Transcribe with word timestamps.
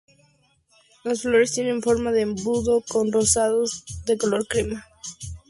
Las 1.03 1.21
flores 1.21 1.51
tienen 1.51 1.83
forma 1.83 2.11
de 2.11 2.21
embudo, 2.21 2.83
son 2.87 3.11
rosadas 3.11 3.83
o 4.03 4.05
de 4.07 4.17
color 4.17 4.47
crema. 4.47 4.83